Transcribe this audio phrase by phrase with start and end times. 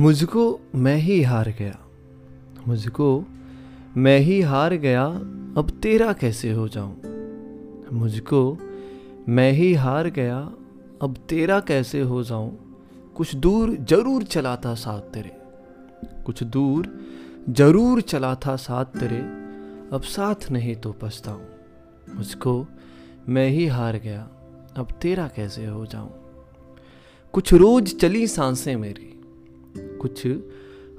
[0.00, 1.78] मुझको मैं ही हार गया।
[2.68, 3.24] मुझको
[3.96, 5.06] मैं ही हार गया,
[5.56, 7.02] अब तेरा कैसे हो जाऊँ?
[7.92, 8.58] मुझको
[9.28, 10.38] मैं ही हार गया,
[11.02, 12.76] अब तेरा कैसे हो जाऊँ?
[13.16, 15.36] कुछ दूर ज़रूर चला था साथ तेरे।
[16.24, 17.06] कुछ दूर
[17.48, 19.20] ज़रूर चला था साथ तेरे,
[19.92, 21.42] अब साथ नहीं तो पछताऊं।
[22.16, 22.66] मुझको
[23.28, 24.28] मैं ही हार गया,
[24.76, 26.12] अब तेरा कैसे हो जाऊँ?
[27.32, 29.19] कुछ रोज चली साँसें मेरी
[30.00, 30.26] कुछ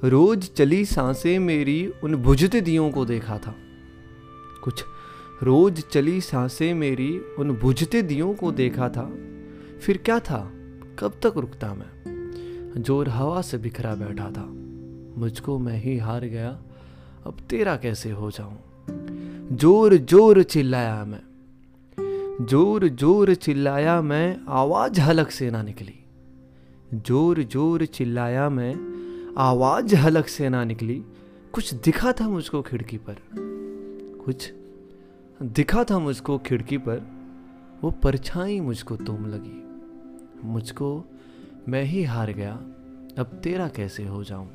[0.03, 3.55] रोज चली साँसें मेरी उन बुझते दियों को देखा था।
[4.63, 4.83] कुछ
[5.43, 9.05] रोज चली साँसें मेरी उन बुझते दियों को देखा था।
[9.81, 10.51] फिर क्या था?
[10.99, 12.81] कब तक रुकता मैं?
[12.81, 14.45] ज़ोर हवा से बिखरा बैठा था।
[15.17, 16.49] मुझको मैं ही हार गया।
[17.25, 18.57] अब तेरा कैसे हो जाऊँ?
[19.57, 21.21] ज़ोर ज़ोर चिल्लाया मैं।
[22.45, 26.00] ज़ोर ज़ोर चिल्लाया मैं। आवाज़ हलक से ना निकली।
[26.93, 28.75] ज़ोर ज़ोर चिल्लाया मैं।
[29.37, 31.03] आवाज़ हलक से ना निकली।
[31.53, 33.15] कुछ दिखा था मुझको खिड़की पर।
[34.25, 34.53] कुछ
[35.41, 37.01] दिखा था मुझको खिड़की पर।
[37.81, 39.63] वो परछाई मुझको तुम लगी।
[40.48, 41.05] मुझको
[41.70, 42.53] मैं ही हार गया।
[43.17, 44.49] अब तेरा कैसे हो जाऊँ?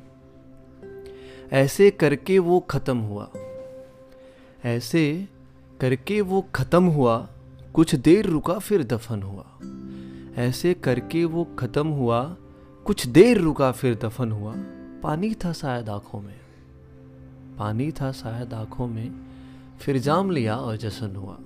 [1.51, 3.31] ऐसे करके वो खत्म हुआ।
[4.65, 5.27] ऐसे
[5.81, 7.29] करके वो खत्म हुआ।
[7.73, 9.59] कुछ देर रुका फिर दफन हुआ।
[10.37, 12.37] ऐसे करके वो खत्म हुआ।
[12.85, 14.53] कुछ देर रुका, फिर दफन हुआ।
[15.03, 16.39] पानी था शायद आँखों में।
[17.59, 19.27] पानी था शायद आँखों में,
[19.79, 21.37] फिर जाम लिया और जश्न हुआ।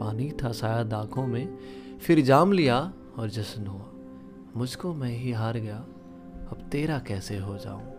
[0.00, 1.58] पानी था शायद आँखों में,
[2.02, 3.86] फिर जाम लिया और जश्न हुआ।
[4.56, 5.76] मुझको मैं ही हार गया।
[6.50, 7.93] अब तेरा कैसे हो जाऊँ?